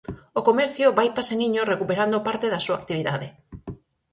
O 0.39 0.41
comercio 0.47 0.87
vai 0.97 1.07
paseniño 1.17 1.61
recuperando 1.73 2.25
parte 2.27 2.45
da 2.49 2.63
súa 2.65 2.79
actividade. 2.81 3.27